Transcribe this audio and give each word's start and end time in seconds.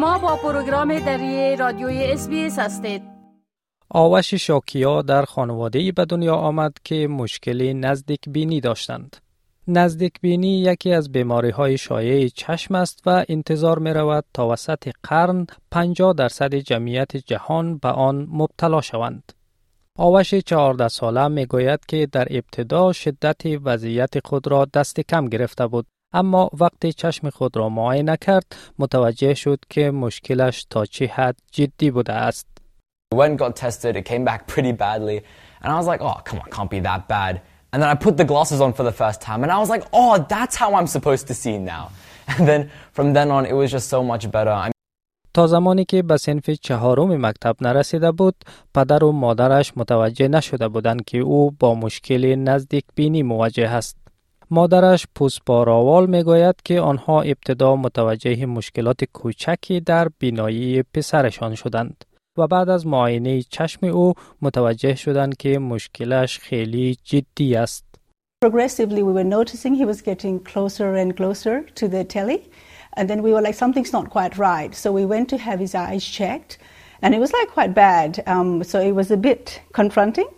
شما 0.00 0.18
با 0.18 0.36
پروگرام 0.36 0.98
دری 0.98 1.56
رادیوی 1.56 2.04
اس 2.04 2.28
هستید 2.58 3.02
آوش 3.88 4.34
شاکیا 4.34 5.02
در 5.02 5.22
خانواده 5.22 5.92
به 5.92 6.04
دنیا 6.04 6.34
آمد 6.34 6.72
که 6.84 7.08
مشکلی 7.08 7.74
نزدیک 7.74 8.20
بینی 8.28 8.60
داشتند. 8.60 9.16
نزدیک 9.68 10.20
بینی 10.20 10.60
یکی 10.60 10.92
از 10.92 11.12
بیماری 11.12 11.50
های 11.50 11.78
شایع 11.78 12.28
چشم 12.28 12.74
است 12.74 13.02
و 13.06 13.24
انتظار 13.28 13.78
می 13.78 13.90
رود 13.90 14.24
تا 14.34 14.48
وسط 14.48 14.88
قرن 15.02 15.46
50 15.70 16.12
درصد 16.12 16.54
جمعیت 16.54 17.16
جهان 17.16 17.78
به 17.78 17.88
آن 17.88 18.28
مبتلا 18.30 18.80
شوند. 18.80 19.32
آوش 19.98 20.34
14 20.34 20.88
ساله 20.88 21.28
می 21.28 21.46
گوید 21.46 21.86
که 21.88 22.06
در 22.12 22.26
ابتدا 22.30 22.92
شدت 22.92 23.42
وضعیت 23.64 24.26
خود 24.26 24.46
را 24.46 24.64
دست 24.64 25.00
کم 25.00 25.26
گرفته 25.26 25.66
بود 25.66 25.86
اما 26.12 26.50
وقتی 26.60 26.92
چشم 26.92 27.30
خود 27.30 27.56
را 27.56 27.68
معاینه 27.68 28.16
کرد 28.16 28.56
متوجه 28.78 29.34
شد 29.34 29.58
که 29.70 29.90
مشکلش 29.90 30.66
تا 30.70 30.86
چه 30.86 31.06
حد 31.06 31.36
جدی 31.52 31.90
بوده 31.90 32.12
است. 32.12 32.46
When 33.14 33.36
got 33.36 33.56
tested, 33.56 33.96
it 33.96 34.04
came 34.04 34.24
back 34.24 34.46
pretty 34.46 34.72
badly. 34.72 35.18
And 35.62 35.68
I 35.74 35.76
was 35.80 35.88
like, 35.92 36.00
oh, 36.00 36.18
come 36.28 36.38
on, 36.42 36.48
can't 36.56 36.70
be 36.70 36.80
that 36.90 37.02
bad. 37.08 37.34
And 37.72 37.78
then 37.82 37.90
I 37.94 37.96
put 38.06 38.16
the 38.16 38.28
glasses 38.32 38.60
on 38.60 38.72
for 38.78 38.84
the 38.90 38.96
first 39.02 39.18
time 39.28 39.40
and 39.44 39.52
I 39.56 39.58
was 39.64 39.70
like, 39.74 39.84
oh, 40.00 40.14
that's 40.34 40.56
how 40.62 40.70
I'm 40.78 40.88
supposed 40.96 41.24
to 41.30 41.34
see 41.42 41.56
now. 41.74 41.84
And 42.32 42.42
then 42.50 42.70
from 42.96 43.06
then 43.16 43.28
on, 43.36 43.42
it 43.50 43.56
was 43.60 43.68
just 43.76 43.88
so 43.94 44.00
much 44.12 44.24
better. 44.30 44.54
I 44.66 44.70
تا 45.34 45.46
زمانی 45.46 45.84
که 45.84 46.02
به 46.02 46.16
سنف 46.16 46.50
چهارم 46.50 47.26
مکتب 47.26 47.56
نرسیده 47.60 48.12
بود 48.12 48.34
پدر 48.74 49.04
و 49.04 49.12
مادرش 49.12 49.72
متوجه 49.76 50.28
نشده 50.28 50.68
بودند 50.68 51.04
که 51.04 51.18
او 51.18 51.50
با 51.50 51.74
مشکل 51.74 52.34
نزدیک 52.34 52.84
بینی 52.94 53.22
مواجه 53.22 53.68
است 53.68 53.99
مادرش 54.52 55.06
پوسپاراوال 55.14 56.06
می 56.06 56.22
گوید 56.22 56.54
که 56.64 56.80
آنها 56.80 57.22
ابتدا 57.22 57.76
متوجه 57.76 58.46
مشکلات 58.46 59.04
کوچکی 59.04 59.80
در 59.80 60.08
بینایی 60.18 60.82
پسرشان 60.94 61.54
شدند 61.54 62.04
و 62.38 62.46
بعد 62.46 62.68
از 62.68 62.86
معاینه 62.86 63.42
چشم 63.42 63.86
او 63.86 64.14
متوجه 64.42 64.94
شدند 64.94 65.36
که 65.36 65.58
مشکلش 65.58 66.38
خیلی 66.38 66.96
جدی 67.04 67.56
است. 67.56 67.84
Progressively 68.44 69.02
we 69.02 69.12
were 69.12 69.30
noticing 69.38 69.74
he 69.74 69.84
was 69.84 70.00
getting 70.00 70.40
closer 70.52 70.94
and 70.94 71.16
closer 71.16 71.56
to 71.80 71.88
the 71.88 72.04
telly 72.04 72.40
and 72.96 73.04
then 73.10 73.22
we 73.22 73.30
were 73.34 73.42
like 73.42 73.54
something's 73.64 73.92
not 73.98 74.06
quite 74.16 74.34
right 74.48 74.72
so 74.74 74.86
we 74.98 75.04
went 75.14 75.28
to 75.28 75.36
have 75.48 75.58
his 75.66 75.74
eyes 75.74 76.04
checked 76.18 76.52
and 77.02 77.10
it 77.16 77.20
was 77.24 77.32
like 77.38 77.48
quite 77.58 77.72
bad 77.74 78.10
um, 78.32 78.50
so 78.70 78.76
it 78.90 78.94
was 79.00 79.08
a 79.10 79.20
bit 79.28 79.44
confronting 79.80 80.30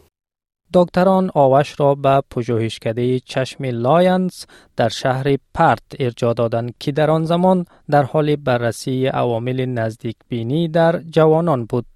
دکتران 0.75 1.31
آوش 1.35 1.81
را 1.81 1.95
به 1.95 2.23
پژوهشکده 2.31 3.21
چشم 3.21 3.65
لاینز 3.65 4.45
در 4.77 4.89
شهر 4.89 5.37
پرت 5.55 5.83
ارجاع 6.01 6.33
دادند 6.33 6.75
که 6.81 6.93
در 6.93 7.11
آن 7.11 7.25
زمان 7.25 7.67
در 7.91 8.03
حال 8.03 8.37
بررسی 8.37 9.07
عوامل 9.07 9.65
نزدیک 9.65 10.17
بینی 10.29 10.69
در 10.69 10.99
جوانان 10.99 11.65
بود. 11.65 11.87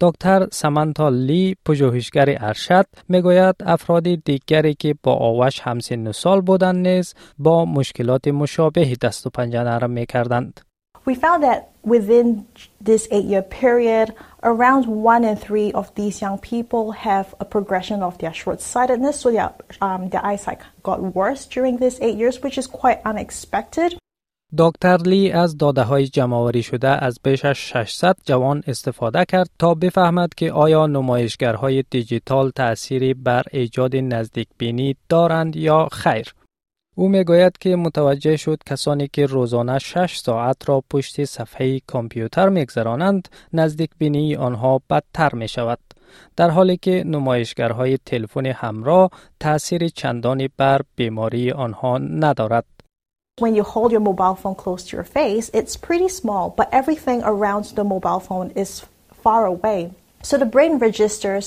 دکتر 0.00 0.48
سمانتا 0.52 1.08
لی 1.08 1.56
پژوهشگر 1.66 2.36
ارشد 2.40 2.86
می‌گوید 3.08 3.54
افراد 3.60 4.02
دیگری 4.02 4.74
که 4.74 4.94
با 5.02 5.12
آوش 5.12 5.60
همسن 5.60 6.12
سال 6.12 6.40
بودند 6.40 6.86
نیز 6.86 7.14
با 7.38 7.64
مشکلات 7.64 8.28
مشابهی 8.28 8.96
دست 8.96 9.26
و 9.26 9.30
پنجه 9.30 9.62
نرم 9.62 9.90
می‌کردند. 9.90 10.60
We 11.05 11.15
found 11.15 11.41
that 11.43 11.71
within 11.83 12.45
this 12.79 13.07
eight 13.11 13.25
year 13.25 13.41
period, 13.41 14.13
around 14.43 14.85
one 14.85 15.23
in 15.23 15.35
three 15.37 15.71
of 15.71 15.93
these 15.95 16.21
young 16.21 16.37
people 16.37 16.91
have 16.91 17.33
a 17.39 17.45
progression 17.45 18.03
of 18.03 18.17
their 18.19 18.33
short 18.33 18.61
sightedness. 18.61 19.19
So 19.21 19.31
their, 19.31 19.53
um, 19.81 20.09
their 20.09 20.23
eyesight 20.25 20.59
got 20.83 21.01
worse 21.01 21.45
during 21.45 21.77
these 21.77 21.97
eight 22.01 22.17
years, 22.17 22.41
which 22.43 22.57
is 22.57 22.67
quite 22.67 22.99
unexpected. 23.05 23.97
دکتر 24.57 24.97
لی 24.97 25.31
از 25.31 25.57
داده 25.57 25.83
های 25.83 26.07
جمعآوری 26.07 26.63
شده 26.63 26.87
از 26.87 27.19
بیش 27.23 27.45
از 27.45 27.55
600 27.55 28.15
جوان 28.25 28.63
استفاده 28.67 29.25
کرد 29.25 29.49
تا 29.59 29.73
بفهمد 29.73 30.33
که 30.33 30.51
آیا 30.51 30.87
نمایشگرهای 30.87 31.83
دیجیتال 31.89 32.49
تأثیری 32.49 33.13
بر 33.13 33.43
ایجاد 33.51 33.95
نزدیک 33.95 34.47
بینی 34.57 34.95
دارند 35.09 35.55
یا 35.55 35.87
خیر. 35.91 36.33
او 36.94 37.08
می‌گوید 37.08 37.58
که 37.58 37.76
متوجه 37.76 38.36
شد 38.36 38.58
کسانی 38.66 39.08
که 39.08 39.26
روزانه 39.26 39.78
6 39.78 40.18
ساعت 40.18 40.68
را 40.68 40.82
پشت 40.90 41.24
صفحه 41.24 41.80
کامپیوتر 41.80 42.48
میگذرانند 42.48 43.28
نزدیک 43.52 43.90
بینی 43.98 44.36
آنها 44.36 44.80
بدتر 44.90 45.34
می 45.34 45.48
شود. 45.48 45.78
در 46.36 46.50
حالی 46.50 46.76
که 46.76 47.04
نمایشگرهای 47.06 47.98
تلفن 48.06 48.46
همراه 48.46 49.10
تاثیر 49.40 49.88
چندانی 49.88 50.48
بر 50.56 50.80
بیماری 50.96 51.50
آنها 51.50 51.98
ندارد. 51.98 52.64
When 53.40 53.56
you 53.56 53.64
hold 53.64 53.90
your 53.90 54.04
mobile 54.10 54.36
phone 54.42 54.54
close 54.54 54.84
to 54.84 54.96
your 54.96 55.08
face, 55.20 55.50
it's 55.58 55.76
pretty 55.76 56.08
small, 56.08 56.54
but 56.58 56.68
everything 56.80 57.20
around 57.32 57.64
the 57.78 57.84
mobile 57.94 58.20
phone 58.20 58.50
is 58.62 58.70
far 59.24 59.42
away. 59.54 59.90
So 60.28 60.38
the 60.38 60.52
brain 60.56 60.74
registers 60.88 61.46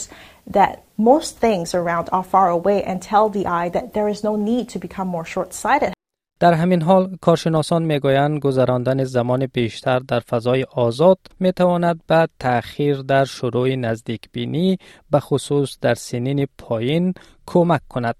that 0.57 0.73
most 1.11 1.31
things 1.45 1.67
around 1.79 2.05
are 2.15 2.27
far 2.33 2.47
away 2.57 2.77
and 2.89 2.97
tell 3.11 3.27
the 3.37 3.45
eye 3.57 3.69
that 3.75 3.87
there 3.95 4.09
is 4.13 4.19
no 4.23 4.33
need 4.49 4.65
to 4.73 4.79
become 4.85 5.07
more 5.07 5.25
short-sighted. 5.25 5.93
در 6.39 6.53
همین 6.53 6.81
حال 6.81 7.17
کارشناسان 7.21 7.83
می‌گویند 7.83 8.39
گذراندن 8.39 9.03
زمان 9.03 9.45
بیشتر 9.45 9.99
در 9.99 10.19
فضای 10.19 10.63
آزاد 10.63 11.17
می 11.39 11.51
تواند 11.51 12.01
به 12.07 12.27
تأخیر 12.39 13.01
در 13.01 13.25
شروع 13.25 13.75
نزدیک 13.75 14.29
بینی 14.31 14.77
به 15.11 15.19
خصوص 15.19 15.77
در 15.81 15.93
سنین 15.93 16.47
پایین 16.57 17.13
کمک 17.45 17.81
کند. 17.89 18.15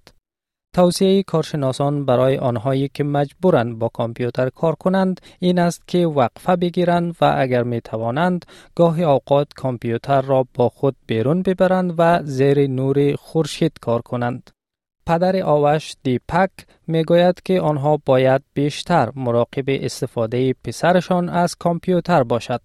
توصیه 0.78 1.24
کارشناسان 1.24 2.06
برای 2.06 2.38
آنهایی 2.38 2.90
که 2.94 3.04
مجبورند 3.04 3.80
با 3.80 3.88
کامپیوتر 3.90 4.50
کار 4.50 4.76
کنند 4.76 5.22
این 5.40 5.60
است 5.60 5.88
که 5.88 6.08
وقفه 6.08 6.56
بگیرند 6.56 7.16
و 7.22 7.36
اگر 7.38 7.64
می 7.64 7.82
توانند 7.82 8.46
گاهی 8.76 9.04
اوقات 9.04 9.48
کامپیوتر 9.56 10.22
را 10.22 10.46
با 10.54 10.70
خود 10.70 10.96
بیرون 11.08 11.42
ببرند 11.42 11.94
و 11.98 12.24
زیر 12.24 12.68
نور 12.68 13.16
خورشید 13.16 13.72
کار 13.82 14.02
کنند. 14.02 14.52
پدر 15.08 15.44
آوش 15.44 15.96
دیپک 16.04 16.52
می 16.88 17.04
گوید 17.04 17.42
که 17.46 17.62
آنها 17.62 18.00
باید 18.06 18.42
بیشتر 18.54 19.12
مراقب 19.16 19.66
استفاده 19.68 20.54
پسرشان 20.64 21.30
از 21.30 21.56
کامپیوتر 21.56 22.24
باشد. 22.24 22.62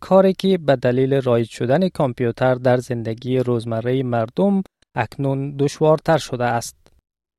کاری 0.00 0.32
که 0.32 0.58
به 0.58 0.76
دلیل 0.76 1.20
رایج 1.20 1.48
شدن 1.48 1.88
کامپیوتر 1.88 2.54
در 2.54 2.76
زندگی 2.76 3.38
روزمره 3.38 4.02
مردم 4.02 4.62
اکنون 4.94 5.56
دشوارتر 5.56 6.18
شده 6.18 6.44
است. 6.44 6.85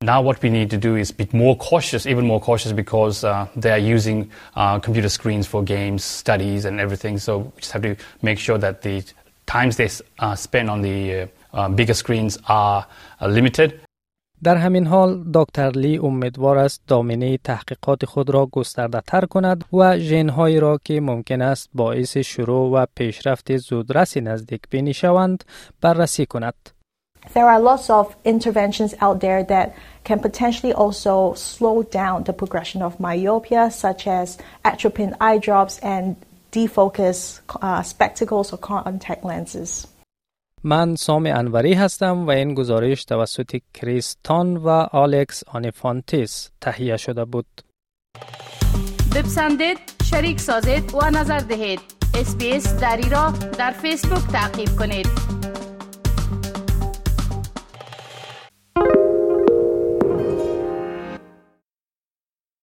Now 0.02 0.22
what 0.22 0.44
we 0.44 0.50
need 0.50 0.70
to 0.70 0.78
do 0.78 0.96
is 0.96 1.12
be 1.12 1.28
more 1.34 1.56
cautious, 1.58 2.06
even 2.06 2.28
more 2.28 2.40
cautious 2.40 2.72
because 2.72 3.24
uh, 3.24 3.48
they 3.56 3.72
are 3.72 3.80
using 3.80 4.30
uh, 4.56 4.78
computer 4.78 5.10
screens 5.10 5.48
for 5.48 5.64
games, 5.64 6.04
studies 6.04 6.66
and 6.66 6.80
everything. 6.80 7.18
So 7.18 7.38
we 7.40 7.62
just 7.62 7.72
have 7.72 7.82
to 7.82 7.96
make 8.22 8.38
sure 8.38 8.60
that 8.60 8.84
the 8.84 9.04
times 9.48 9.78
they 9.78 9.90
uh, 10.20 10.36
spend 10.36 10.70
on 10.70 10.84
the 10.84 11.30
uh, 11.52 11.70
bigger 11.70 11.96
screens 11.96 12.38
are 12.48 12.86
limited. 13.22 13.82
در 14.44 14.56
همین 14.56 14.88
حال 14.88 15.24
دکتر 15.34 15.70
لی 15.70 15.98
امیدوار 15.98 16.58
است 16.58 16.82
دامنه 16.88 17.38
تحقیقات 17.38 18.06
خود 18.06 18.30
را 18.30 18.46
گسترده 18.46 19.02
تر 19.02 19.26
کند 19.26 19.66
و 19.74 19.98
ژنهایی 19.98 20.60
را 20.60 20.80
که 20.84 21.02
ممکن 21.02 21.42
است 21.42 21.70
باعث 21.74 22.18
شروع 22.18 22.72
و 22.72 22.86
پیشرفت 22.96 23.58
زودرس 23.58 24.18
نزدیک 24.18 24.62
بینی 24.70 24.94
شوند 24.94 25.44
بررسی 25.82 26.26
کند. 26.26 26.77
There 27.35 27.49
are 27.49 27.61
lots 27.61 27.89
of 27.89 28.15
interventions 28.25 28.95
out 29.01 29.21
there 29.21 29.43
that 29.45 29.75
can 30.05 30.19
potentially 30.19 30.75
also 30.83 31.35
slow 31.35 31.83
down 31.83 32.25
the 32.25 32.33
progression 32.33 32.83
of 32.83 33.01
myopia, 33.01 33.71
such 33.71 34.07
as 34.07 34.39
atropine 34.65 35.15
eye 35.21 35.39
drops 35.39 35.79
and 35.79 36.17
defocus 36.51 37.41
uh, 37.63 37.83
spectacles 37.83 38.53
or 38.53 38.59
contact 38.59 39.25
lenses. 39.25 39.87
من 40.65 40.97
سام 40.97 41.27
انوری 41.27 41.75
هستم 41.75 42.27
و 42.27 42.31
این 42.31 42.55
گزارش 42.55 43.05
توسط 43.05 43.57
کریستان 43.75 44.57
و 44.57 44.69
آلکس 44.93 45.45
آنیفانتیس 45.47 46.51
تهیه 46.61 46.97
شده 46.97 47.25
بود. 47.25 47.47
بپسندید، 49.17 49.79
شریک 50.05 50.41
سازید 50.41 50.95
و 50.95 51.11
نظر 51.11 51.39
دهید. 51.39 51.81
اسپیس 52.15 52.75
دری 52.75 53.09
را 53.09 53.31
در 53.59 53.71
فیسبوک 53.71 54.33
تعقیب 54.33 54.69
کنید. 54.79 55.36